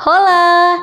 [0.00, 0.80] Hola!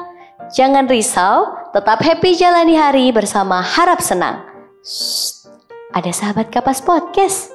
[0.53, 4.45] Jangan risau, tetap happy jalani hari bersama harap senang.
[4.85, 5.49] Shh,
[5.97, 7.49] ada sahabat kapas podcast.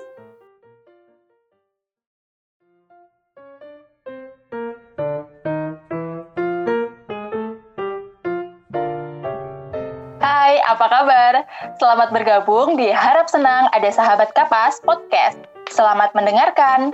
[10.18, 11.32] Hai, apa kabar?
[11.78, 15.38] Selamat bergabung di Harap Senang Ada Sahabat Kapas Podcast.
[15.70, 16.90] Selamat mendengarkan.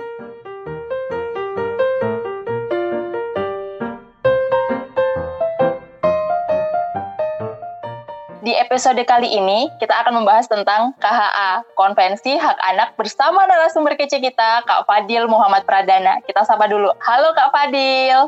[8.51, 14.19] Di episode kali ini, kita akan membahas tentang KHA, Konvensi Hak Anak bersama narasumber kece
[14.19, 16.19] kita, Kak Fadil Muhammad Pradana.
[16.27, 16.91] Kita sapa dulu.
[16.99, 18.27] Halo Kak Fadil.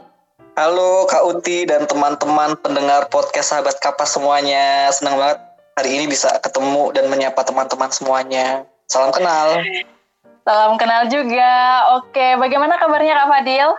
[0.55, 4.87] Halo Kak Uti dan teman-teman pendengar podcast Sahabat Kapas semuanya.
[4.95, 5.43] Senang banget
[5.75, 8.63] hari ini bisa ketemu dan menyapa teman-teman semuanya.
[8.87, 9.59] Salam kenal.
[10.47, 11.51] Salam kenal juga.
[11.99, 13.75] Oke, bagaimana kabarnya Kak Fadil?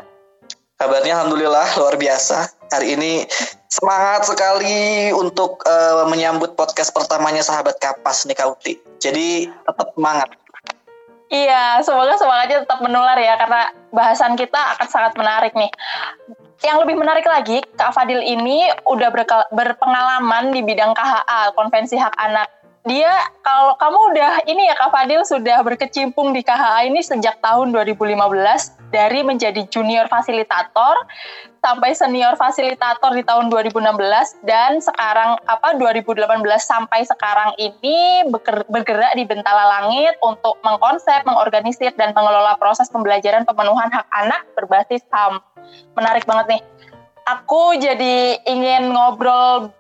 [0.77, 2.53] Kabarnya Alhamdulillah luar biasa.
[2.69, 3.25] Hari ini
[3.75, 8.63] semangat sekali untuk uh, menyambut podcast pertamanya Sahabat Kapas nih Kak.
[9.03, 10.31] Jadi tetap semangat.
[11.33, 15.73] Iya, semoga semangatnya tetap menular ya karena bahasan kita akan sangat menarik nih.
[16.63, 19.11] Yang lebih menarik lagi, Kak Fadil ini udah
[19.51, 22.47] berpengalaman di bidang KHA, Konvensi Hak Anak.
[22.85, 27.75] Dia, kalau kamu udah, ini ya Kak Fadil sudah berkecimpung di KHA ini sejak tahun
[27.75, 30.95] 2015, dari menjadi junior fasilitator
[31.65, 36.29] sampai senior fasilitator di tahun 2016, dan sekarang, apa, 2018
[36.61, 38.29] sampai sekarang ini
[38.69, 45.01] bergerak di Bentala Langit untuk mengkonsep, mengorganisir, dan mengelola proses pembelajaran pemenuhan hak anak berbasis
[45.09, 45.41] HAM
[45.97, 46.63] menarik banget nih.
[47.25, 49.73] Aku jadi ingin ngobrol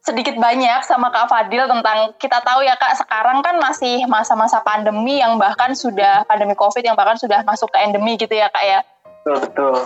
[0.00, 5.20] sedikit banyak sama Kak Fadil tentang kita tahu ya Kak sekarang kan masih masa-masa pandemi
[5.20, 8.80] yang bahkan sudah pandemi Covid yang bahkan sudah masuk ke endemi gitu ya Kak ya.
[9.20, 9.76] Betul betul.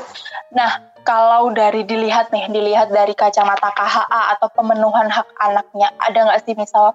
[0.54, 0.70] Nah
[1.02, 6.54] kalau dari dilihat nih dilihat dari kacamata KHA atau pemenuhan hak anaknya ada nggak sih
[6.56, 6.94] misal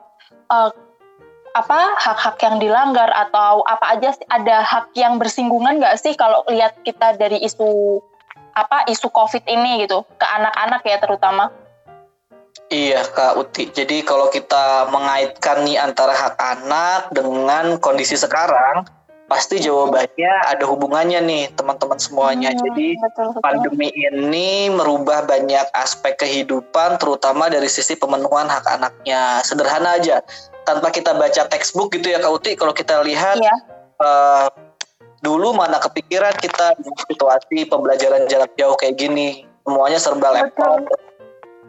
[0.49, 0.71] uh,
[1.53, 6.45] apa hak-hak yang dilanggar atau apa aja sih ada hak yang bersinggungan nggak sih kalau
[6.47, 7.99] lihat kita dari isu
[8.55, 11.51] apa isu COVID ini gitu ke anak-anak ya terutama.
[12.69, 13.73] Iya Kak Uti.
[13.73, 18.85] Jadi kalau kita mengaitkan nih antara hak anak dengan kondisi sekarang,
[19.29, 22.49] pasti jawabannya ada hubungannya nih teman-teman semuanya.
[22.51, 23.41] Hmm, Jadi betul, betul.
[23.45, 29.45] pandemi ini merubah banyak aspek kehidupan, terutama dari sisi pemenuhan hak anaknya.
[29.45, 30.25] Sederhana aja,
[30.65, 32.57] tanpa kita baca textbook gitu ya Kak Uti.
[32.57, 33.37] Kalau kita lihat.
[33.37, 33.55] Iya.
[33.99, 34.47] Uh,
[35.19, 40.87] dulu mana kepikiran kita di situasi pembelajaran jarak jauh kayak gini semuanya serba laptop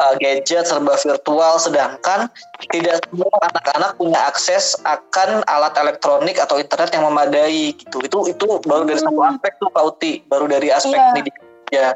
[0.00, 2.32] uh, gadget serba virtual sedangkan
[2.72, 8.44] tidak semua anak-anak punya akses akan alat elektronik atau internet yang memadai gitu itu itu
[8.64, 9.30] baru dari satu hmm.
[9.36, 11.08] aspek tuh Kauti baru dari aspek yeah.
[11.12, 11.88] pendidikan ya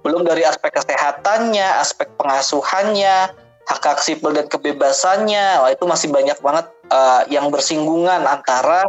[0.00, 3.28] belum dari aspek kesehatannya aspek pengasuhannya
[3.68, 8.88] hak hak sipil dan kebebasannya wah itu masih banyak banget uh, yang bersinggungan antara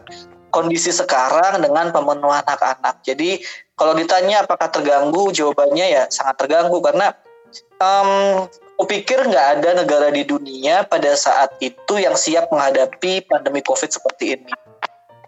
[0.51, 2.99] kondisi sekarang dengan pemenuhan hak anak.
[3.07, 3.39] Jadi
[3.79, 7.15] kalau ditanya apakah terganggu, jawabannya ya sangat terganggu karena
[7.81, 8.45] um,
[8.77, 13.89] aku pikir nggak ada negara di dunia pada saat itu yang siap menghadapi pandemi COVID
[13.89, 14.53] seperti ini.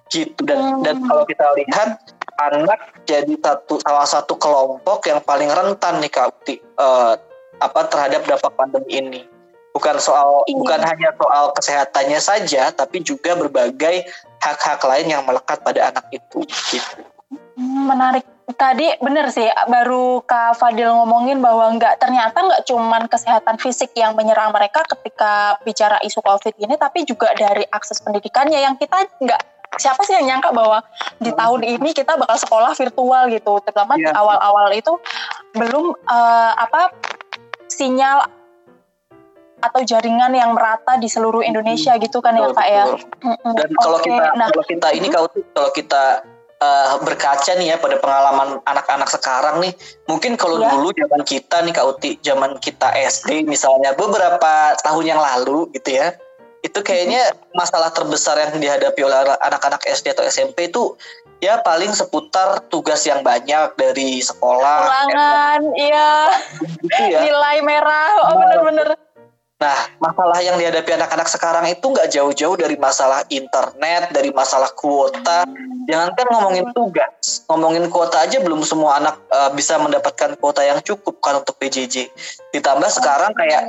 [0.09, 1.09] Gitu dan dan hmm.
[1.09, 1.97] kalau kita lihat
[2.41, 6.33] anak jadi satu salah satu kelompok yang paling rentan nih kak
[6.77, 7.17] uh,
[7.61, 9.21] apa terhadap dampak pandemi ini
[9.73, 10.57] bukan soal iya.
[10.57, 14.05] bukan hanya soal kesehatannya saja tapi juga berbagai
[14.41, 17.01] hak-hak lain yang melekat pada anak itu gitu.
[17.57, 18.25] Menarik
[18.59, 24.19] tadi benar sih baru Kak Fadil ngomongin bahwa nggak ternyata nggak cuman kesehatan fisik yang
[24.19, 29.41] menyerang mereka ketika bicara isu COVID ini tapi juga dari akses pendidikannya yang kita nggak
[29.79, 30.85] siapa sih yang nyangka bahwa
[31.17, 34.05] di tahun ini kita bakal sekolah virtual gitu terutama ya.
[34.05, 34.13] di iya.
[34.13, 34.93] awal-awal itu
[35.57, 36.93] belum uh, apa
[37.71, 38.27] sinyal
[39.63, 42.85] atau jaringan yang merata di seluruh Indonesia gitu kan ya Kak ya.
[43.55, 44.11] Dan kalau okay.
[44.11, 46.03] kita nah, kalau kita ini kalau kalau kita
[46.63, 49.73] uh, berkaca nih ya pada pengalaman anak-anak sekarang nih,
[50.07, 50.71] mungkin kalau ya.
[50.71, 55.99] dulu zaman kita nih Kak Uti, zaman kita SD misalnya beberapa tahun yang lalu gitu
[55.99, 56.15] ya.
[56.63, 60.95] Itu kayaknya masalah terbesar yang dihadapi oleh anak-anak SD atau SMP itu
[61.43, 64.87] ya paling seputar tugas yang banyak dari sekolah.
[64.87, 66.31] Ulangan, iya.
[66.79, 67.19] Gitu ya.
[67.19, 68.95] Nilai merah, oh bener-bener
[69.61, 75.47] Nah, masalah yang dihadapi anak-anak sekarang itu nggak jauh-jauh dari masalah internet, dari masalah kuota.
[75.87, 81.19] Jangankan ngomongin tugas, ngomongin kuota aja belum semua anak uh, bisa mendapatkan kuota yang cukup
[81.23, 82.11] kan untuk PJJ.
[82.55, 83.67] Ditambah sekarang kayak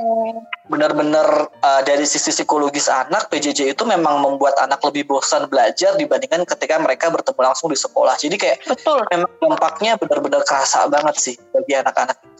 [0.67, 6.43] benar-benar uh, dari sisi psikologis anak, PJJ itu memang membuat anak lebih bosan belajar dibandingkan
[6.43, 8.15] ketika mereka bertemu langsung di sekolah.
[8.19, 9.03] Jadi kayak Betul.
[9.11, 12.34] memang dampaknya benar-benar kerasa banget sih bagi anak-anak.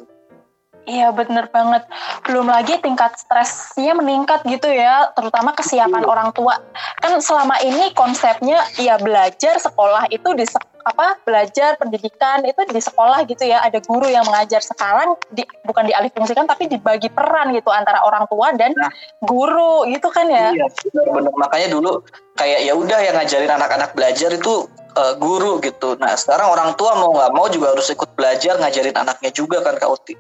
[0.86, 1.82] Iya bener banget.
[2.30, 6.10] Belum lagi tingkat stresnya meningkat gitu ya, terutama kesiapan Iya.
[6.10, 6.62] orang tua.
[7.02, 10.46] Kan selama ini konsepnya ya belajar sekolah itu di
[10.86, 14.62] apa belajar pendidikan itu di sekolah gitu ya, ada guru yang mengajar.
[14.62, 18.94] Sekarang di, bukan dialihfungsikan tapi dibagi peran gitu antara orang tua dan Nah.
[19.26, 20.54] guru gitu kan ya.
[20.54, 22.06] Iya, benar-benar makanya dulu
[22.38, 25.98] kayak ya udah yang ngajarin anak-anak belajar itu uh, guru gitu.
[25.98, 29.82] Nah sekarang orang tua mau nggak mau juga harus ikut belajar ngajarin anaknya juga kan
[29.82, 30.14] Kak Uti.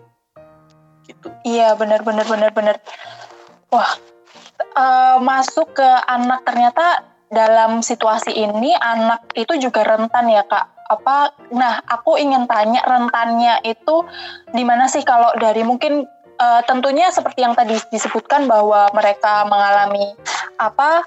[1.05, 1.27] Gitu.
[1.45, 2.75] Iya benar benar benar benar.
[3.69, 3.91] Wah
[4.57, 10.65] eh, masuk ke anak ternyata dalam situasi ini anak itu juga rentan ya kak.
[10.85, 11.33] Apa?
[11.53, 14.05] Nah aku ingin tanya rentannya itu
[14.53, 16.05] di mana sih kalau dari mungkin
[16.41, 20.13] eh, tentunya seperti yang tadi disebutkan bahwa mereka mengalami
[20.57, 21.05] apa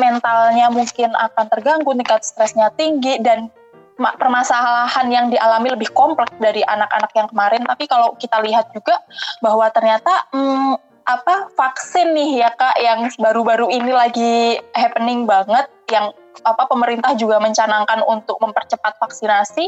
[0.00, 3.52] mentalnya mungkin akan terganggu, tingkat stresnya tinggi dan
[3.98, 7.62] permasalahan yang dialami lebih kompleks dari anak-anak yang kemarin.
[7.66, 9.02] Tapi kalau kita lihat juga
[9.42, 10.78] bahwa ternyata hmm,
[11.08, 16.14] apa vaksin nih ya kak yang baru-baru ini lagi happening banget, yang
[16.46, 19.66] apa pemerintah juga mencanangkan untuk mempercepat vaksinasi.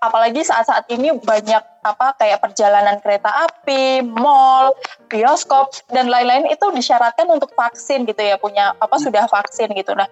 [0.00, 4.72] Apalagi saat-saat ini banyak apa kayak perjalanan kereta api, mall,
[5.12, 9.92] bioskop dan lain-lain itu disyaratkan untuk vaksin gitu ya punya apa sudah vaksin gitu.
[9.92, 10.08] Nah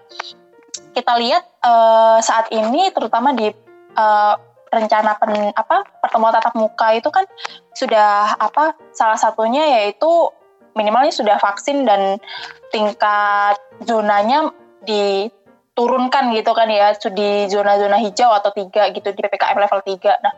[0.93, 3.49] kita lihat eh, saat ini terutama di
[3.95, 4.35] eh,
[4.69, 7.25] rencana pen, apa pertemuan tatap muka itu kan
[7.73, 10.29] sudah apa salah satunya yaitu
[10.77, 12.21] minimalnya sudah vaksin dan
[12.69, 14.53] tingkat zonanya
[14.85, 20.33] diturunkan gitu kan ya di zona-zona hijau atau tiga gitu di ppkm level 3 nah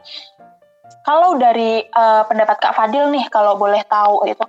[1.04, 4.46] kalau dari eh, pendapat Kak Fadil nih kalau boleh tahu itu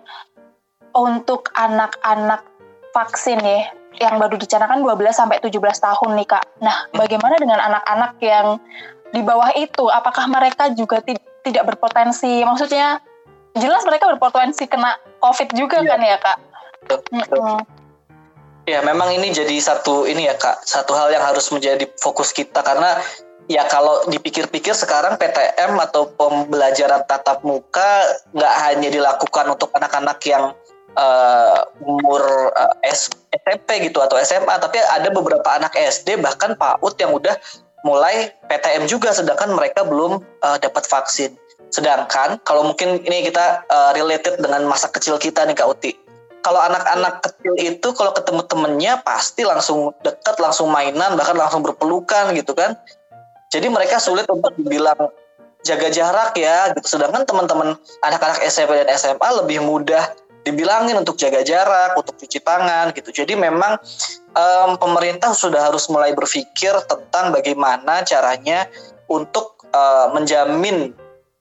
[0.94, 2.44] untuk anak-anak
[2.92, 6.44] vaksin ya yang baru dicanangkan 12 sampai 17 tahun nih Kak.
[6.64, 8.56] Nah, bagaimana dengan anak-anak yang
[9.12, 9.88] di bawah itu?
[9.92, 12.40] Apakah mereka juga ti- tidak berpotensi?
[12.46, 13.02] Maksudnya
[13.58, 15.88] jelas mereka berpotensi kena COVID juga Iya.
[15.92, 16.38] kan ya Kak?
[16.88, 17.62] Betul.
[18.62, 22.62] Ya memang ini jadi satu ini ya kak satu hal yang harus menjadi fokus kita
[22.62, 22.94] karena
[23.50, 30.54] ya kalau dipikir-pikir sekarang PTM atau pembelajaran tatap muka nggak hanya dilakukan untuk anak-anak yang
[30.96, 32.22] eh, umur
[32.52, 37.34] eh, S- SMP gitu atau SMA tapi ada beberapa anak SD bahkan PAUD yang udah
[37.82, 41.34] mulai PTM juga sedangkan mereka belum eh, dapat vaksin.
[41.72, 45.92] Sedangkan kalau mungkin ini kita eh, related dengan masa kecil kita nih Kak Uti
[46.42, 52.34] kalau anak-anak kecil itu kalau ketemu temennya pasti langsung dekat, langsung mainan, bahkan langsung berpelukan
[52.34, 52.74] gitu kan.
[53.54, 54.98] Jadi mereka sulit untuk dibilang
[55.62, 56.98] jaga jarak ya gitu.
[56.98, 60.02] Sedangkan teman-teman anak-anak SMP dan SMA lebih mudah
[60.42, 63.14] dibilangin untuk jaga jarak, untuk cuci tangan gitu.
[63.14, 63.78] Jadi memang
[64.34, 68.66] em, pemerintah sudah harus mulai berpikir tentang bagaimana caranya
[69.06, 70.90] untuk eh, menjamin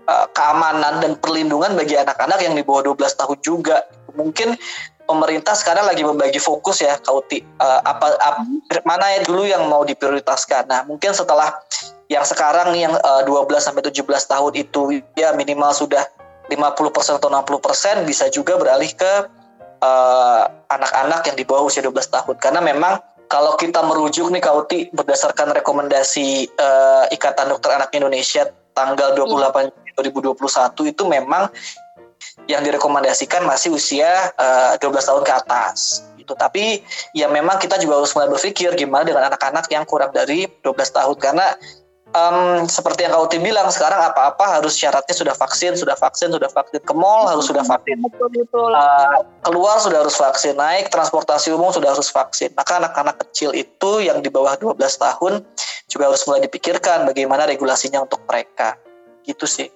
[0.06, 3.86] eh, keamanan dan perlindungan bagi anak-anak yang di bawah 12 tahun juga.
[4.14, 4.54] Mungkin
[5.08, 8.46] pemerintah sekarang lagi membagi fokus ya Kauti Eh, apa, ap-
[8.86, 10.66] mana ya dulu yang mau diprioritaskan.
[10.70, 11.54] Nah, mungkin setelah
[12.10, 14.82] yang sekarang yang eh, 12 sampai 17 tahun itu
[15.18, 16.06] ya minimal sudah
[16.52, 19.14] 50% atau 60% bisa juga beralih ke
[19.80, 22.36] eh, anak-anak yang di bawah usia 12 tahun.
[22.44, 23.00] Karena memang
[23.32, 29.92] kalau kita merujuk nih Kauti berdasarkan rekomendasi eh, Ikatan Dokter Anak Indonesia tanggal 28 Juni
[29.96, 31.48] 2021 itu memang
[32.48, 36.04] yang direkomendasikan masih usia eh, 12 tahun ke atas.
[36.20, 36.36] Gitu.
[36.36, 36.84] Tapi
[37.16, 41.18] ya memang kita juga harus mulai berpikir gimana dengan anak-anak yang kurang dari 12 tahun.
[41.18, 41.56] Karena
[42.12, 46.80] em, seperti yang Kauti bilang sekarang apa-apa harus syaratnya sudah vaksin, sudah vaksin, sudah vaksin
[46.84, 48.00] ke mall harus sudah vaksin.
[48.04, 48.72] Betul betul.
[48.72, 52.52] Uh, keluar sudah harus vaksin, naik transportasi umum sudah harus vaksin.
[52.56, 55.44] Maka anak-anak kecil itu yang di bawah 12 tahun
[55.88, 58.76] juga harus mulai dipikirkan bagaimana regulasinya untuk mereka.
[59.24, 59.70] Gitu sih.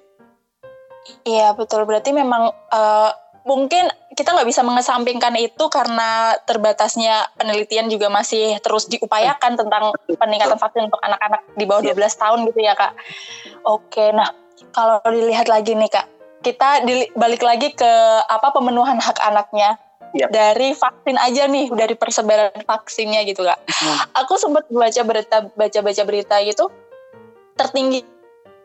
[1.25, 1.85] Iya betul.
[1.85, 3.11] Berarti memang eh,
[3.45, 3.85] mungkin
[4.17, 10.89] kita nggak bisa mengesampingkan itu karena terbatasnya penelitian juga masih terus diupayakan tentang peningkatan vaksin
[10.89, 11.93] untuk anak-anak di bawah Iya.
[11.93, 12.97] 12 tahun gitu ya kak.
[13.69, 14.33] Oke, nah
[14.73, 16.09] kalau dilihat lagi nih kak,
[16.41, 16.81] kita
[17.13, 17.91] balik lagi ke
[18.25, 19.77] apa pemenuhan hak anaknya
[20.15, 20.31] Iya.
[20.31, 23.61] dari vaksin aja nih, dari persebaran vaksinnya gitu kak.
[24.25, 26.71] Aku sempat baca berita, baca-baca berita gitu,
[27.59, 28.01] tertinggi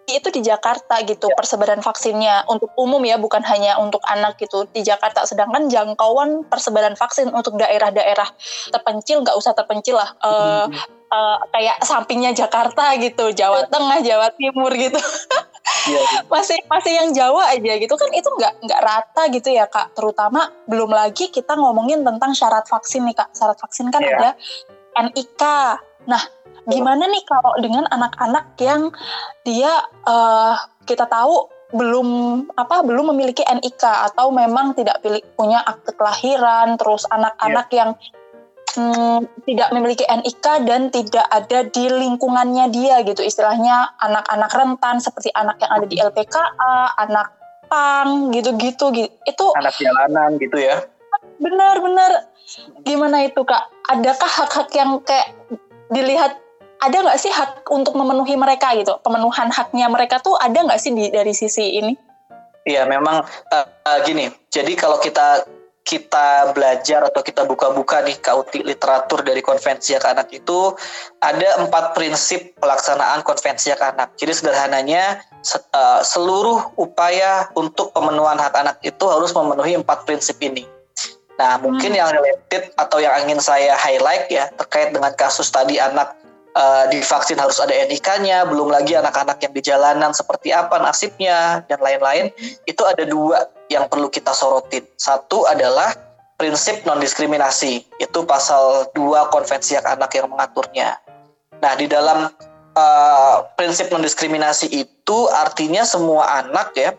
[0.08, 4.66] itu di Jakarta gitu persebaran vaksinnya untuk umum ya bukan hanya untuk anak gitu.
[4.70, 8.26] Di Jakarta sedangkan jangkauan persebaran vaksin untuk daerah-daerah
[8.74, 10.10] terpencil nggak usah terpencil lah.
[10.24, 10.66] Eh,
[11.50, 14.98] kayak sampingnya Jakarta gitu Jawa Tengah Jawa Timur gitu.
[15.90, 16.02] Iya,
[16.32, 17.94] masih masih yang Jawa aja gitu.
[17.98, 19.90] Kan itu nggak nggak rata gitu ya kak.
[19.98, 23.34] Terutama belum lagi kita ngomongin tentang syarat vaksin nih kak.
[23.34, 24.16] Syarat vaksin kan Iya.
[24.18, 24.30] ada
[25.10, 25.42] NIK
[26.08, 26.22] nah
[26.68, 28.92] gimana nih kalau dengan anak-anak yang
[29.46, 29.72] dia
[30.04, 32.08] eh, kita tahu belum
[32.58, 37.78] apa belum memiliki NIK atau memang tidak pilih, punya akte kelahiran terus anak-anak yeah.
[37.78, 37.90] yang
[38.74, 43.22] hmm, tidak memiliki NIK dan tidak ada di lingkungannya dia gitu.
[43.22, 47.28] Istilahnya anak-anak rentan seperti anak yang ada di LPKA anak
[47.70, 50.82] pang gitu-gitu gitu itu anak jalanan gitu ya?
[51.38, 52.34] Benar-benar
[52.82, 53.70] gimana itu kak?
[53.86, 55.38] Adakah hak-hak yang kayak
[55.94, 56.34] dilihat
[56.80, 60.92] ada nggak sih hak untuk memenuhi mereka gitu pemenuhan haknya mereka tuh ada nggak sih
[60.96, 61.94] di, dari sisi ini
[62.60, 65.48] Iya memang uh, uh, gini jadi kalau kita
[65.90, 70.76] kita belajar atau kita buka-buka nih kauti literatur dari konvensi hak anak itu
[71.24, 74.08] ada empat prinsip pelaksanaan konvensi hak anak.
[74.20, 75.24] Jadi sederhananya
[75.74, 80.62] uh, seluruh upaya untuk pemenuhan hak anak itu harus memenuhi empat prinsip ini.
[81.40, 81.98] Nah mungkin hmm.
[81.98, 86.12] yang related atau yang ingin saya highlight ya terkait dengan kasus tadi anak
[86.54, 91.78] uh, divaksin harus ada NIK-nya, belum lagi anak-anak yang di jalanan seperti apa nasibnya dan
[91.82, 92.30] lain-lain.
[92.66, 94.86] Itu ada dua yang perlu kita sorotin.
[94.98, 95.94] Satu adalah
[96.40, 98.00] prinsip non diskriminasi.
[98.00, 100.96] Itu pasal 2 Konvensi Hak Anak yang mengaturnya.
[101.60, 102.32] Nah, di dalam
[102.74, 106.96] uh, prinsip non diskriminasi itu artinya semua anak ya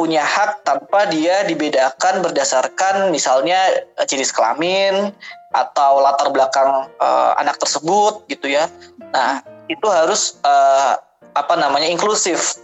[0.00, 5.12] punya hak tanpa dia dibedakan berdasarkan misalnya jenis kelamin
[5.52, 8.64] atau latar belakang uh, anak tersebut gitu ya.
[9.12, 10.96] Nah, itu harus uh,
[11.36, 12.56] apa namanya inklusif.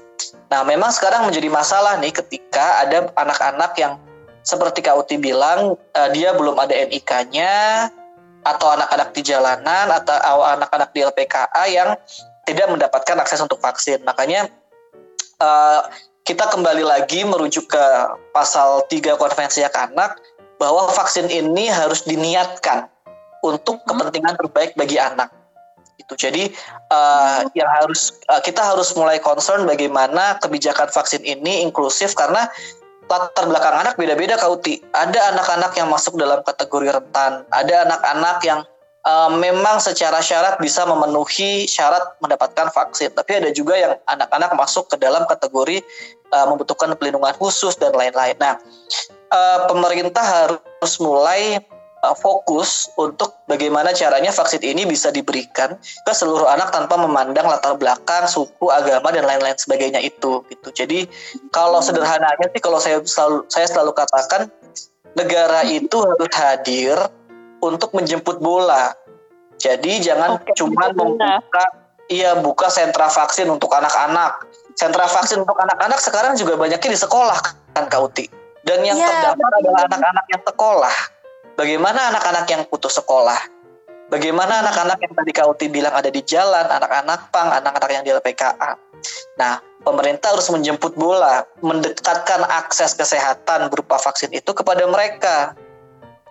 [0.49, 4.01] Nah, memang sekarang menjadi masalah nih ketika ada anak-anak yang
[4.41, 7.53] seperti Kak Uti bilang uh, dia belum ada NIK-nya
[8.49, 10.17] atau anak-anak di jalanan atau
[10.57, 12.01] anak-anak di LPKA yang
[12.49, 14.01] tidak mendapatkan akses untuk vaksin.
[14.09, 14.49] Makanya
[15.43, 15.85] uh,
[16.27, 17.85] kita kembali lagi merujuk ke
[18.35, 20.19] pasal 3 konvensi hak anak
[20.59, 22.91] bahwa vaksin ini harus diniatkan
[23.47, 23.87] untuk hmm.
[23.87, 25.31] kepentingan terbaik bagi anak.
[25.97, 26.51] Itu jadi
[26.91, 32.51] uh, yang harus uh, kita harus mulai concern bagaimana kebijakan vaksin ini inklusif karena
[33.07, 38.67] latar belakang anak beda-beda kauti ada anak-anak yang masuk dalam kategori rentan ada anak-anak yang
[39.07, 44.91] uh, memang secara syarat bisa memenuhi syarat mendapatkan vaksin tapi ada juga yang anak-anak masuk
[44.91, 45.81] ke dalam kategori
[46.35, 48.35] uh, membutuhkan pelindungan khusus dan lain-lain.
[48.43, 48.59] Nah,
[49.31, 51.63] uh, pemerintah harus mulai
[52.03, 57.79] uh, fokus untuk bagaimana caranya vaksin ini bisa diberikan ke seluruh anak tanpa memandang latar
[57.79, 60.69] belakang, suku, agama dan lain-lain sebagainya itu gitu.
[60.75, 61.07] Jadi
[61.55, 64.51] kalau sederhananya sih kalau saya selalu saya selalu katakan
[65.17, 66.97] negara itu harus hadir
[67.71, 68.95] untuk menjemput bola.
[69.57, 71.65] Jadi jangan Oke, cuma membuka
[72.07, 74.45] iya buka sentra vaksin untuk anak-anak
[74.77, 77.41] sentra vaksin untuk anak-anak sekarang juga banyaknya di sekolah
[77.73, 78.29] kan Kak Uti.
[78.63, 79.49] Dan yang ya, betul.
[79.63, 80.97] adalah anak-anak yang sekolah.
[81.57, 83.41] Bagaimana anak-anak yang putus sekolah?
[84.13, 88.11] Bagaimana anak-anak yang tadi Kak Uti bilang ada di jalan, anak-anak pang, anak-anak yang di
[88.13, 88.77] LPKA.
[89.41, 95.57] Nah, pemerintah harus menjemput bola, mendekatkan akses kesehatan berupa vaksin itu kepada mereka.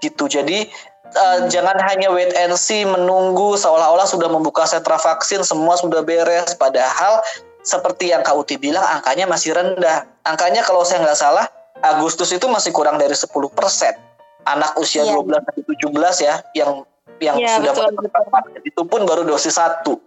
[0.03, 0.27] Gitu.
[0.27, 0.69] Jadi
[1.15, 6.53] uh, jangan hanya wait and see menunggu seolah-olah sudah membuka sentra vaksin semua sudah beres
[6.59, 7.23] padahal
[7.65, 10.05] seperti yang Kak Uti bilang angkanya masih rendah.
[10.21, 11.49] Angkanya kalau saya nggak salah
[11.81, 13.97] Agustus itu masih kurang dari 10 persen.
[14.45, 15.17] Anak usia yeah.
[15.17, 16.85] 12 sampai 17 ya yang
[17.23, 20.01] yang yeah, sudah mendapatkan itu pun baru dosis satu.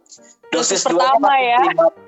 [0.48, 1.60] Dosis, dua masih ya.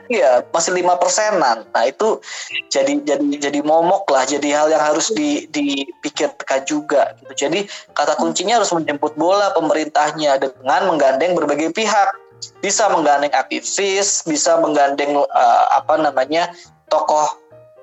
[0.09, 1.69] Iya masih lima persenan.
[1.77, 2.25] Nah itu
[2.73, 4.25] jadi jadi jadi momok lah.
[4.25, 7.13] Jadi hal yang harus di, dipikirkan juga.
[7.21, 7.47] Gitu.
[7.47, 12.17] Jadi kata kuncinya harus menjemput bola pemerintahnya dengan menggandeng berbagai pihak
[12.65, 16.49] bisa menggandeng aktivis, bisa menggandeng uh, apa namanya
[16.89, 17.29] tokoh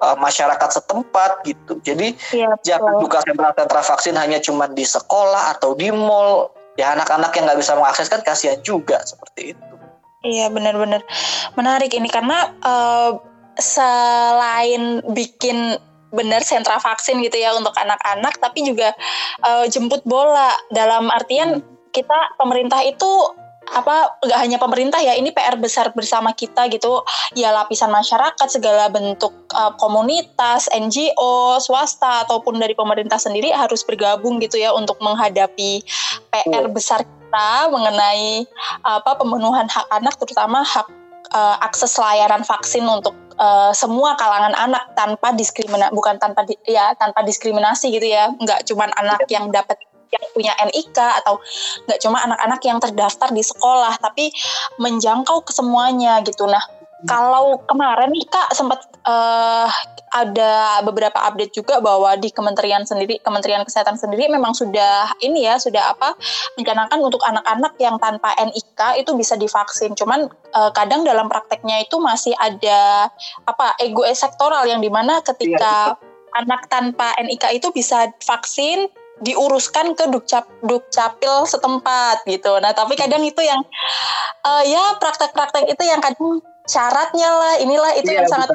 [0.01, 1.77] uh, masyarakat setempat gitu.
[1.85, 6.49] Jadi ya, jangan buka sentra-sentra vaksin hanya cuma di sekolah atau di mall.
[6.77, 9.73] Ya anak-anak yang nggak bisa mengakses kan kasihan juga seperti itu.
[10.25, 11.01] Iya benar-benar
[11.53, 13.17] menarik ini karena uh,
[13.57, 15.77] selain bikin
[16.13, 18.95] benar sentra vaksin gitu ya untuk anak-anak, tapi juga
[19.43, 21.91] uh, jemput bola dalam artian hmm.
[21.91, 23.11] kita pemerintah itu
[23.73, 27.03] apa nggak hanya pemerintah ya ini PR besar bersama kita gitu
[27.35, 34.39] ya lapisan masyarakat segala bentuk uh, komunitas NGO swasta ataupun dari pemerintah sendiri harus bergabung
[34.39, 35.83] gitu ya untuk menghadapi
[36.31, 36.71] PR oh.
[36.71, 38.47] besar kita mengenai
[38.87, 40.87] apa pemenuhan hak anak terutama hak
[41.35, 46.95] uh, akses layanan vaksin untuk uh, semua kalangan anak tanpa diskriminasi bukan tanpa di, ya
[46.95, 49.39] tanpa diskriminasi gitu ya nggak cuma anak iya.
[49.39, 49.75] yang dapat
[50.11, 51.39] yang punya NIK atau
[51.87, 54.31] nggak cuma anak-anak yang terdaftar di sekolah tapi
[54.79, 56.61] menjangkau ke semuanya gitu nah
[57.05, 59.69] kalau kemarin nih kak sempat uh,
[60.09, 65.61] ada beberapa update juga bahwa di kementerian sendiri Kementerian Kesehatan sendiri memang sudah ini ya
[65.61, 66.17] sudah apa
[66.57, 69.93] mencanangkan untuk anak-anak yang tanpa NIK itu bisa divaksin.
[69.93, 70.25] Cuman
[70.57, 73.11] uh, kadang dalam prakteknya itu masih ada
[73.45, 78.89] apa ego sektoral yang di mana ketika iya, anak tanpa NIK itu bisa vaksin
[79.21, 82.61] diuruskan ke dukcap dukcapil setempat gitu.
[82.61, 83.61] Nah tapi kadang itu yang
[84.45, 88.49] uh, ya praktek-praktek itu yang kadang syaratnya lah inilah itu iya, yang sangat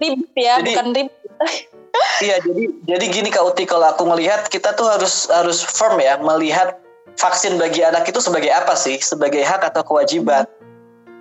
[0.00, 1.16] ribet ya jadi, bukan ribet.
[2.22, 6.18] Iya jadi jadi gini kak Uti kalau aku melihat kita tuh harus harus firm ya
[6.18, 6.78] melihat
[7.18, 8.98] vaksin bagi anak itu sebagai apa sih?
[9.02, 10.46] Sebagai hak atau kewajiban?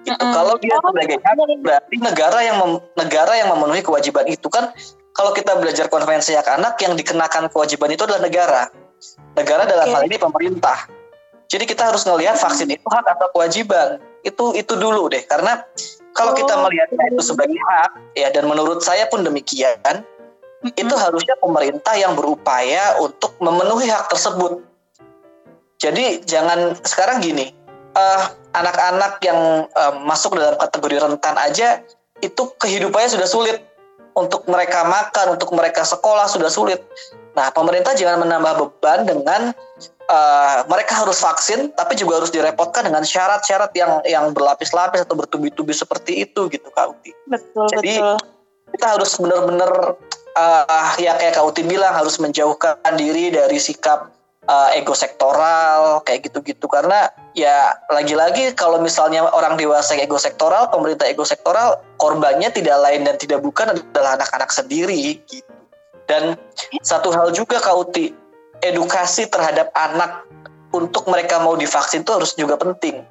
[0.05, 0.33] Itu mm -hmm.
[0.37, 1.35] kalau dia oh, sebagai hak
[1.65, 4.69] berarti negara yang mem, negara yang memenuhi kewajiban itu kan
[5.17, 8.61] kalau kita belajar konvensi hak anak yang dikenakan kewajiban itu adalah negara
[9.33, 9.95] negara dalam okay.
[9.97, 10.77] hal ini pemerintah
[11.49, 15.65] jadi kita harus ngelihat vaksin itu hak atau kewajiban itu itu dulu deh karena
[16.17, 16.65] kalau kita oh.
[16.65, 20.73] melihatnya itu sebagai hak ya dan menurut saya pun demikian mm-hmm.
[20.73, 24.65] itu harusnya pemerintah yang berupaya untuk memenuhi hak tersebut.
[25.77, 27.53] Jadi jangan sekarang gini
[27.93, 31.85] uh, anak-anak yang uh, masuk dalam kategori rentan aja
[32.17, 33.61] itu kehidupannya sudah sulit
[34.17, 36.81] untuk mereka makan, untuk mereka sekolah sudah sulit.
[37.37, 39.53] Nah, pemerintah jangan menambah beban dengan
[40.09, 45.69] uh, mereka harus vaksin, tapi juga harus direpotkan dengan syarat-syarat yang yang berlapis-lapis atau bertubi-tubi
[45.69, 47.13] seperti itu, gitu Kak Uti.
[47.29, 48.17] Betul, Jadi betul.
[48.73, 49.71] kita harus benar-benar
[50.33, 54.16] uh, ya kayak Kak Uti bilang harus menjauhkan diri dari sikap
[54.47, 61.05] uh, ego sektoral kayak gitu-gitu karena ya lagi-lagi kalau misalnya orang dewasa ego sektoral, pemerintah
[61.05, 65.53] ego sektoral, korbannya tidak lain dan tidak bukan adalah anak-anak sendiri gitu.
[66.07, 66.39] Dan
[66.81, 68.15] satu hal juga Kak Uti,
[68.63, 70.23] edukasi terhadap anak
[70.71, 73.03] untuk mereka mau divaksin itu harus juga penting.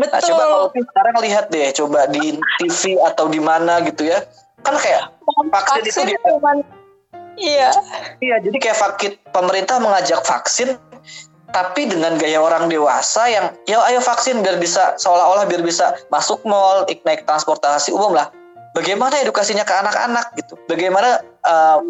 [0.00, 0.16] Betul.
[0.16, 4.24] Nah, coba kalau sekarang lihat deh, coba di TV atau di mana gitu ya,
[4.64, 5.12] kan kayak
[5.52, 6.64] vaksin, vaksin itu cuman,
[7.40, 7.70] iya.
[8.20, 10.76] Iya, jadi kayak vaksin pemerintah mengajak vaksin,
[11.50, 16.38] tapi dengan gaya orang dewasa yang ya ayo vaksin biar bisa seolah-olah biar bisa masuk
[16.46, 18.30] mall, naik transportasi umum lah
[18.74, 21.82] bagaimana edukasinya ke anak-anak gitu bagaimana uh,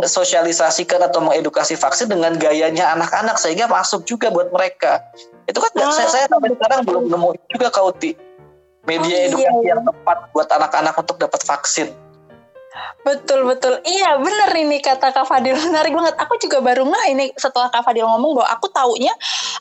[0.00, 5.04] mensosialisasikan atau mengedukasi vaksin dengan gayanya anak-anak sehingga masuk juga buat mereka
[5.44, 8.16] itu kan ah, saya, saya sampai sekarang belum nemu juga kauti
[8.88, 9.76] media oh, edukasi iya.
[9.76, 11.92] yang tepat buat anak-anak untuk dapat vaksin
[13.04, 16.16] Betul betul, iya bener ini kata Kak Fadil menarik banget.
[16.18, 19.14] Aku juga baru nggak ini setelah Kak Fadil ngomong bahwa aku taunya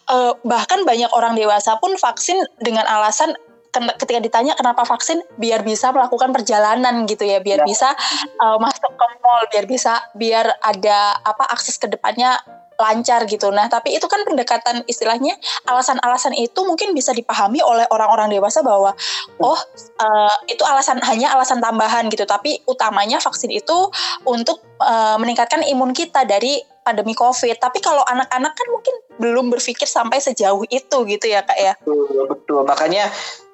[0.10, 3.36] uh, bahkan banyak orang dewasa pun vaksin dengan alasan
[3.74, 7.66] ketika ditanya kenapa vaksin biar bisa melakukan perjalanan gitu ya biar ya.
[7.66, 7.90] bisa
[8.38, 12.38] uh, masuk ke mall biar bisa biar ada apa akses ke depannya
[12.84, 13.48] lancar gitu.
[13.56, 18.92] Nah, tapi itu kan pendekatan istilahnya alasan-alasan itu mungkin bisa dipahami oleh orang-orang dewasa bahwa
[19.40, 19.60] oh
[20.04, 22.28] uh, itu alasan hanya alasan tambahan gitu.
[22.28, 23.88] Tapi utamanya vaksin itu
[24.28, 27.56] untuk uh, meningkatkan imun kita dari pandemi COVID.
[27.64, 31.74] Tapi kalau anak-anak kan mungkin belum berpikir sampai sejauh itu gitu ya kak ya.
[31.80, 32.62] Betul, betul.
[32.68, 33.08] Makanya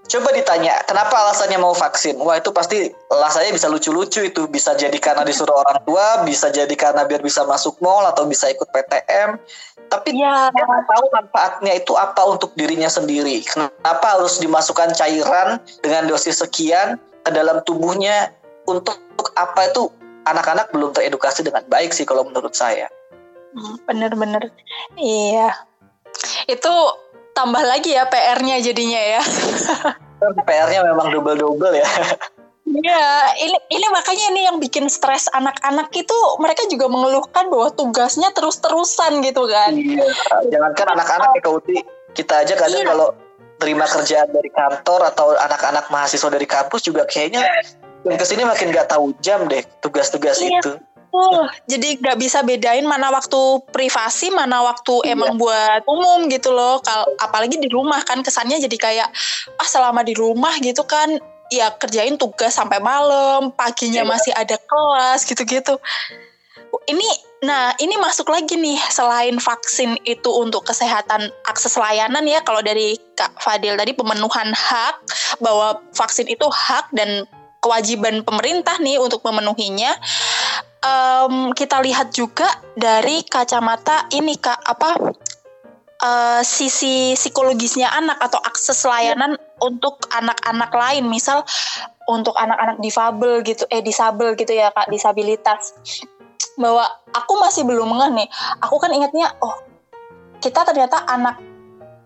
[0.09, 2.17] Coba ditanya, kenapa alasannya mau vaksin?
[2.17, 4.49] Wah itu pasti alasannya bisa lucu-lucu itu.
[4.49, 8.49] Bisa jadi karena disuruh orang tua, bisa jadi karena biar bisa masuk mall atau bisa
[8.49, 9.37] ikut PTM.
[9.93, 10.49] Tapi ya.
[10.49, 13.45] dia nggak tahu manfaatnya itu apa untuk dirinya sendiri.
[13.45, 18.33] Kenapa harus dimasukkan cairan dengan dosis sekian ke dalam tubuhnya
[18.65, 18.97] untuk,
[19.37, 19.93] apa itu
[20.25, 22.89] anak-anak belum teredukasi dengan baik sih kalau menurut saya.
[23.53, 24.49] Hmm, bener-bener,
[24.97, 25.53] iya.
[26.49, 26.73] Itu
[27.39, 29.21] tambah lagi ya PR-nya jadinya ya.
[30.47, 31.87] PR-nya memang double-double ya.
[32.69, 33.05] Iya,
[33.41, 39.23] ini ini makanya ini yang bikin stres anak-anak itu mereka juga mengeluhkan bahwa tugasnya terus-terusan
[39.25, 39.73] gitu kan.
[39.73, 40.05] Iya,
[40.53, 41.75] jangankan anak-anak ya Kauti,
[42.13, 42.89] kita aja kadang iya.
[42.93, 43.07] kalau
[43.57, 47.43] terima kerjaan dari kantor atau anak-anak mahasiswa dari kampus juga kayaknya
[48.07, 50.61] yang ke sini makin gak tahu jam deh tugas-tugas iya.
[50.61, 50.77] itu.
[51.09, 55.17] Oh, jadi nggak bisa bedain mana waktu privasi, mana waktu iya.
[55.17, 56.77] emang buat umum gitu loh.
[56.85, 59.09] Kal apalagi di rumah kan kesannya jadi kayak
[59.57, 61.17] ah selama di rumah gitu kan
[61.49, 64.09] ya kerjain tugas sampai malam, paginya iya.
[64.09, 65.81] masih ada kelas gitu-gitu.
[66.85, 67.09] Ini
[67.41, 73.01] nah, ini masuk lagi nih selain vaksin itu untuk kesehatan akses layanan ya kalau dari
[73.17, 74.95] Kak Fadil tadi pemenuhan hak
[75.41, 77.25] bahwa vaksin itu hak dan
[77.59, 79.91] kewajiban pemerintah nih untuk memenuhinya
[80.83, 84.89] um, kita lihat juga dari kacamata ini kak apa
[86.03, 91.07] uh, sisi psikologisnya anak atau akses layanan untuk anak-anak lain.
[91.07, 91.43] Misal
[92.09, 95.75] untuk anak-anak difabel gitu eh disabel gitu ya kak disabilitas.
[96.59, 96.83] Bahwa
[97.15, 98.29] aku masih belum mengerti nih.
[98.63, 99.55] Aku kan ingatnya oh
[100.39, 101.39] kita ternyata anak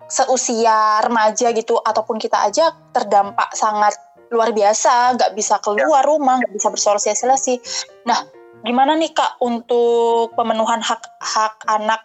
[0.09, 3.97] seusia remaja gitu ataupun kita aja terdampak sangat
[4.33, 7.62] luar biasa, nggak bisa keluar rumah, nggak bisa bersosialisasi.
[8.09, 8.17] Nah,
[8.63, 12.02] gimana nih kak untuk pemenuhan hak hak anak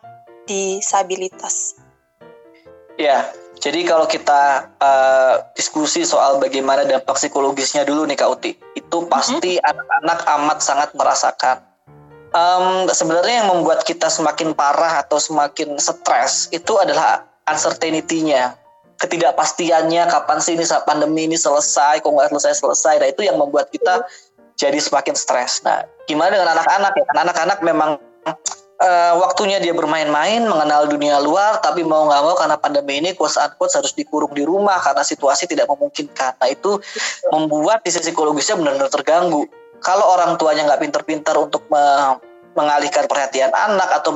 [0.51, 1.79] disabilitas?
[2.99, 3.31] Ya,
[3.63, 9.55] jadi kalau kita uh, diskusi soal bagaimana dampak psikologisnya dulu nih Kak Uti, itu pasti
[9.55, 9.71] mm-hmm.
[9.71, 10.43] anak-anak mm -hmm.
[10.43, 11.57] amat sangat merasakan.
[12.35, 18.53] Um, sebenarnya yang membuat kita semakin parah atau semakin stres itu adalah uncertainty-nya
[18.99, 22.95] ketidakpastiannya kapan sih ini pandemi ini selesai, kok nggak selesai selesai.
[22.99, 24.03] Nah itu yang membuat kita
[24.59, 25.63] jadi semakin stres.
[25.63, 27.05] Nah gimana dengan anak-anak ya?
[27.09, 27.91] Kan anak-anak memang
[28.83, 33.39] uh, waktunya dia bermain-main, mengenal dunia luar, tapi mau nggak mau karena pandemi ini quotes
[33.39, 36.39] unquote harus dikurung di rumah karena situasi tidak memungkinkan.
[36.43, 36.83] Nah itu
[37.31, 39.47] membuat sisi psikologisnya benar-benar terganggu.
[39.79, 42.19] Kalau orang tuanya nggak pinter-pinter untuk me
[42.59, 44.11] mengalihkan perhatian anak atau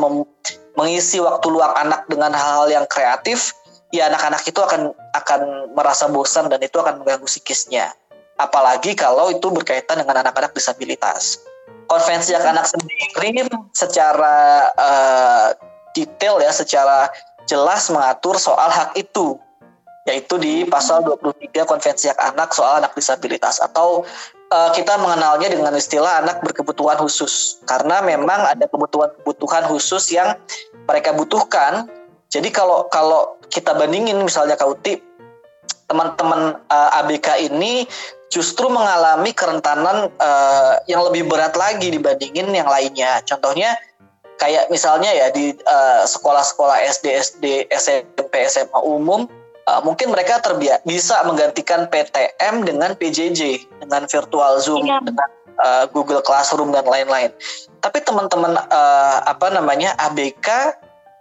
[0.75, 3.55] mengisi waktu luang anak dengan hal-hal yang kreatif,
[3.95, 7.95] ya anak-anak itu akan akan merasa bosan dan itu akan mengganggu psikisnya.
[8.41, 11.41] Apalagi kalau itu berkaitan dengan anak-anak disabilitas.
[11.87, 13.45] Konvensi hak anak sendiri
[13.77, 15.47] secara uh,
[15.93, 17.13] detail ya, secara
[17.45, 19.37] jelas mengatur soal hak itu
[20.03, 24.03] yaitu di pasal 23 Konvensi Hak Anak soal anak disabilitas atau
[24.51, 30.35] uh, kita mengenalnya dengan istilah anak berkebutuhan khusus karena memang ada kebutuhan-kebutuhan khusus yang
[30.91, 31.87] mereka butuhkan.
[32.33, 34.99] Jadi kalau kalau kita bandingin misalnya Kauti
[35.93, 37.85] teman-teman uh, eh, ABK ini
[38.33, 43.21] justru mengalami kerentanan uh, yang lebih berat lagi dibandingin yang lainnya.
[43.29, 43.77] Contohnya
[44.41, 49.29] kayak misalnya ya di uh, sekolah-sekolah SD, SD, SMP, SMA umum
[49.69, 54.97] uh, mungkin mereka terbiasa bisa menggantikan PTM dengan PJJ, dengan virtual Zoom, iya.
[55.05, 55.29] dengan
[55.61, 57.29] uh, Google Classroom dan lain-lain.
[57.85, 60.73] Tapi teman-teman uh, apa namanya ABK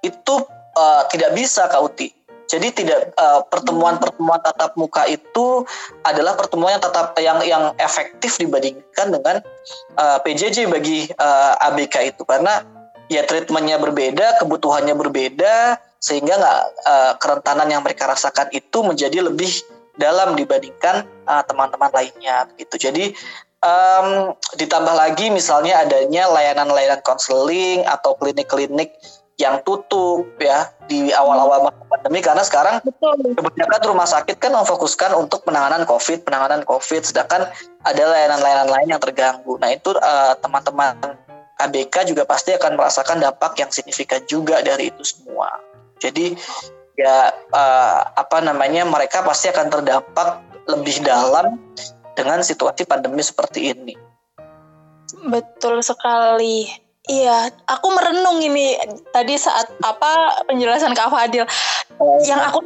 [0.08, 0.48] itu
[0.80, 2.21] uh, tidak bisa Kak Uti
[2.52, 5.64] jadi tidak uh, pertemuan-pertemuan tatap muka itu
[6.04, 9.40] adalah pertemuan yang tetap yang yang efektif dibandingkan dengan
[9.96, 12.68] uh, eh, PJJ bagi uh, eh, ABK itu karena
[13.08, 19.52] ya treatmentnya berbeda, kebutuhannya berbeda sehingga nggak uh, kerentanan yang mereka rasakan itu menjadi lebih
[19.96, 21.08] dalam dibandingkan
[21.48, 22.90] teman-teman uh, lainnya gitu.
[22.90, 23.16] Jadi
[23.64, 28.92] um, ditambah lagi misalnya adanya layanan-layanan konseling atau klinik-klinik
[29.42, 33.34] yang tutup ya di awal-awal masa pandemi karena sekarang Betul.
[33.34, 37.50] kebanyakan rumah sakit kan memfokuskan untuk penanganan COVID, penanganan COVID, sedangkan
[37.82, 39.58] ada layanan-layanan lain yang terganggu.
[39.58, 41.18] Nah itu uh, teman-teman
[41.58, 45.50] ABK juga pasti akan merasakan dampak yang signifikan juga dari itu semua.
[45.98, 46.38] Jadi
[46.98, 51.58] ya uh, apa namanya mereka pasti akan terdampak lebih dalam
[52.14, 53.96] dengan situasi pandemi seperti ini.
[55.26, 56.91] Betul sekali.
[57.10, 58.78] Iya, aku merenung ini
[59.10, 61.50] tadi saat apa penjelasan Kak Fadil.
[62.22, 62.60] Yang aku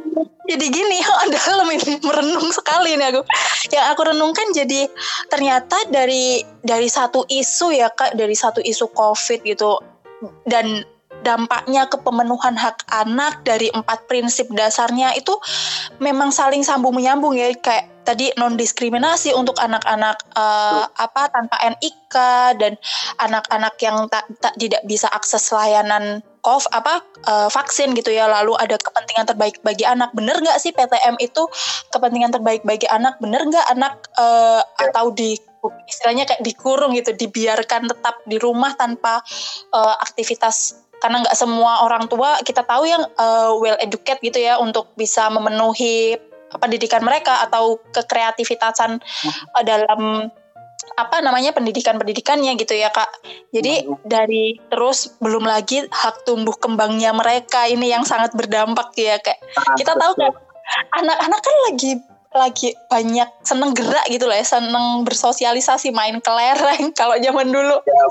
[0.44, 0.98] jadi gini,
[1.40, 3.22] dalam ini merenung sekali nih aku.
[3.72, 4.92] Yang aku renungkan jadi
[5.32, 9.80] ternyata dari dari satu isu ya Kak, dari satu isu Covid gitu
[10.44, 10.84] dan
[11.26, 15.34] dampaknya ke pemenuhan hak anak dari empat prinsip dasarnya itu
[15.98, 17.50] memang saling sambung menyambung ya.
[17.58, 22.14] Kayak tadi non diskriminasi untuk anak-anak uh, apa tanpa NIK
[22.62, 22.78] dan
[23.18, 28.30] anak-anak yang tak ta, tidak bisa akses layanan COVID apa uh, vaksin gitu ya.
[28.30, 30.14] Lalu ada kepentingan terbaik bagi anak.
[30.14, 31.42] Bener nggak sih PTM itu?
[31.90, 35.34] Kepentingan terbaik bagi anak bener nggak anak uh, atau di
[35.90, 39.22] istilahnya kayak dikurung gitu dibiarkan tetap di rumah tanpa
[39.74, 44.56] uh, aktivitas karena nggak semua orang tua kita tahu yang uh, well educated gitu ya
[44.56, 46.16] untuk bisa memenuhi
[46.56, 49.02] pendidikan mereka atau kekreativitasan
[49.52, 50.30] uh, dalam
[50.96, 53.10] apa namanya pendidikan-pendidikannya gitu ya kak.
[53.52, 54.06] Jadi hmm.
[54.06, 59.76] dari terus belum lagi hak tumbuh kembangnya mereka ini yang sangat berdampak ya kayak ah,
[59.76, 60.32] kita tahu kan
[61.02, 61.92] anak-anak kan lagi
[62.36, 67.76] lagi banyak seneng gerak gitu lah ya seneng bersosialisasi main kelereng kalau zaman dulu.
[67.84, 68.04] Ya,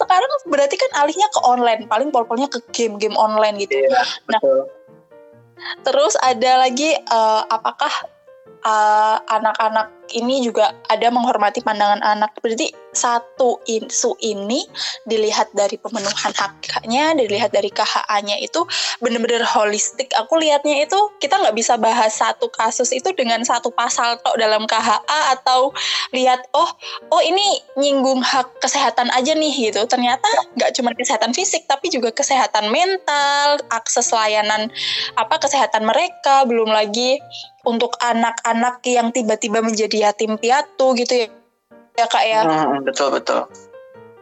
[0.00, 3.76] Sekarang berarti kan alihnya ke online paling pol-polnya ke game-game online gitu.
[3.76, 4.40] Ya, nah
[5.82, 7.90] Terus ada lagi uh, apakah
[8.62, 12.32] eh, anak-anak uh, ini juga ada menghormati pandangan anak.
[12.38, 14.64] Berarti satu isu ini
[15.06, 18.64] dilihat dari pemenuhan haknya, dilihat dari KHA-nya itu
[18.98, 20.10] benar-benar holistik.
[20.16, 24.64] Aku lihatnya itu kita nggak bisa bahas satu kasus itu dengan satu pasal tok dalam
[24.66, 25.70] KHA atau
[26.10, 26.70] lihat oh
[27.12, 29.84] oh ini nyinggung hak kesehatan aja nih gitu.
[29.86, 30.26] Ternyata
[30.58, 34.72] nggak cuma kesehatan fisik tapi juga kesehatan mental, akses layanan
[35.14, 37.20] apa kesehatan mereka, belum lagi
[37.68, 41.28] untuk anak-anak yang tiba-tiba menjadi yatim piatu gitu ya
[41.98, 43.50] ya kak ya hmm, betul betul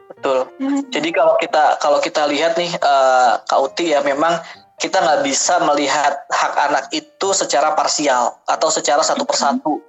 [0.09, 0.89] betul hmm.
[0.89, 4.41] jadi kalau kita kalau kita lihat nih uh, kak Uti ya memang
[4.77, 9.81] kita nggak bisa melihat hak anak itu secara parsial atau secara satu persatu.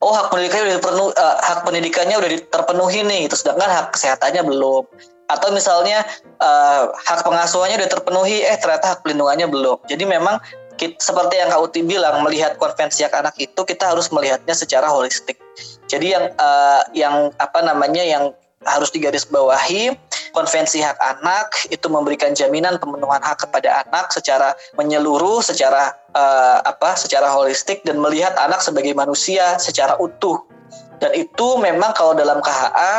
[0.00, 4.48] Oh hak pendidikannya udah terpenuhi, uh, hak pendidikannya udah terpenuhi nih, itu sedangkan hak kesehatannya
[4.48, 4.88] belum.
[5.28, 6.00] Atau misalnya
[6.40, 9.84] uh, hak pengasuhannya udah terpenuhi, eh ternyata hak pelindungannya belum.
[9.84, 10.40] Jadi memang
[10.80, 14.88] kita, seperti yang Kak Uti bilang, melihat konvensi hak anak itu kita harus melihatnya secara
[14.88, 15.36] holistik.
[15.84, 18.32] Jadi yang uh, yang apa namanya yang
[18.64, 19.96] harus digarisbawahi
[20.36, 26.92] konvensi hak anak itu memberikan jaminan pemenuhan hak kepada anak secara menyeluruh secara uh, apa
[26.92, 30.44] secara holistik dan melihat anak sebagai manusia secara utuh
[31.00, 32.92] dan itu memang kalau dalam KHA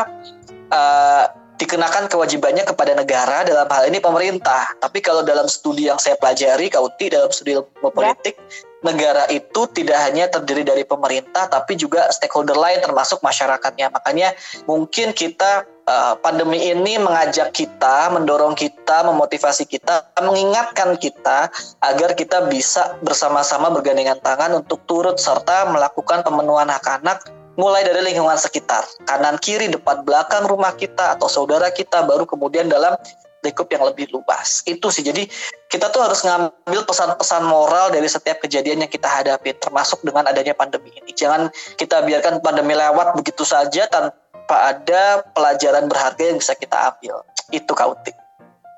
[0.73, 1.25] uh,
[1.61, 4.73] dikenakan kewajibannya kepada negara dalam hal ini pemerintah.
[4.81, 8.65] Tapi kalau dalam studi yang saya pelajari, Kauti dalam studi ilmu politik, ya.
[8.81, 13.93] negara itu tidak hanya terdiri dari pemerintah, tapi juga stakeholder lain termasuk masyarakatnya.
[13.93, 14.33] Makanya
[14.65, 21.53] mungkin kita uh, pandemi ini mengajak kita, mendorong kita, memotivasi kita, mengingatkan kita
[21.85, 27.21] agar kita bisa bersama-sama bergandengan tangan untuk turut serta melakukan pemenuhan hak anak
[27.61, 32.65] mulai dari lingkungan sekitar, kanan kiri, depan belakang rumah kita atau saudara kita, baru kemudian
[32.65, 32.97] dalam
[33.45, 34.65] lingkup yang lebih luas.
[34.65, 35.05] Itu sih.
[35.05, 35.29] Jadi
[35.69, 40.57] kita tuh harus ngambil pesan-pesan moral dari setiap kejadian yang kita hadapi, termasuk dengan adanya
[40.57, 41.13] pandemi ini.
[41.13, 47.21] Jangan kita biarkan pandemi lewat begitu saja tanpa ada pelajaran berharga yang bisa kita ambil.
[47.53, 48.17] Itu kautik.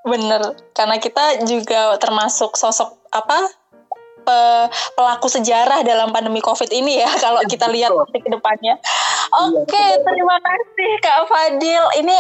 [0.04, 3.63] Bener, karena kita juga termasuk sosok apa
[4.96, 8.80] pelaku sejarah dalam pandemi COVID ini ya kalau kita lihat ke depannya.
[9.34, 11.84] Iya, Oke, okay, terima kasih Kak Fadil.
[12.06, 12.18] Ini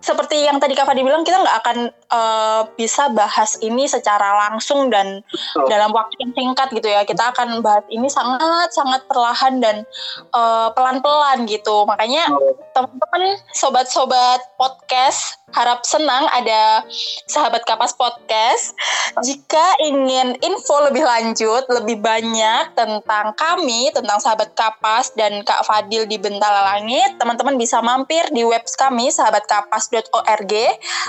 [0.00, 4.88] seperti yang tadi Kak Fadil bilang kita nggak akan uh, bisa bahas ini secara langsung
[4.88, 5.68] dan Betul.
[5.68, 7.04] dalam waktu yang singkat gitu ya.
[7.04, 9.84] Kita akan bahas ini sangat sangat perlahan dan
[10.32, 11.84] uh, pelan-pelan gitu.
[11.84, 12.28] Makanya
[12.72, 16.84] teman-teman sobat-sobat podcast harap senang ada
[17.26, 18.74] sahabat kapas podcast.
[19.22, 26.06] Jika ingin info lebih lanjut, lebih banyak tentang kami, tentang sahabat kapas dan Kak Fadil
[26.06, 30.54] di Bentala Langit, teman-teman bisa mampir di webs kami sahabatkapas.org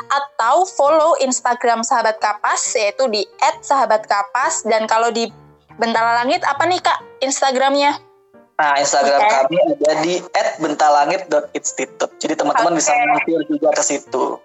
[0.10, 3.22] atau follow Instagram sahabat kapas yaitu di
[3.62, 5.30] @sahabatkapas dan kalau di
[5.80, 8.11] Bentala Langit apa nih Kak Instagramnya?
[8.60, 9.32] Nah, Instagram okay.
[9.32, 10.14] kami ada di
[10.62, 12.14] @bentalangit.institute.
[12.22, 12.80] Jadi teman-teman okay.
[12.80, 14.38] bisa mampir juga ke situ.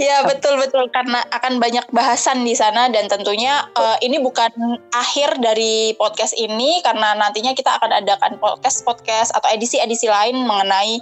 [0.00, 4.48] Ya betul betul karena akan banyak bahasan di sana dan tentunya uh, ini bukan
[4.96, 10.40] akhir dari podcast ini karena nantinya kita akan adakan podcast podcast atau edisi edisi lain
[10.48, 10.96] mengenai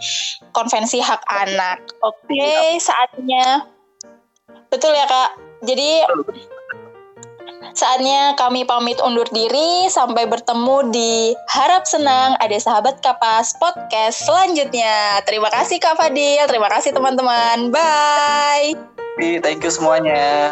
[0.51, 1.79] konvensi hak anak.
[2.03, 3.71] Oke okay, saatnya
[4.67, 5.31] betul ya kak.
[5.63, 6.03] Jadi
[7.73, 15.23] Saatnya kami pamit undur diri sampai bertemu di Harap Senang ada Sahabat Kapas podcast selanjutnya.
[15.25, 17.71] Terima kasih Kak Fadil, terima kasih teman-teman.
[17.71, 18.75] Bye.
[19.21, 20.51] Thank you semuanya.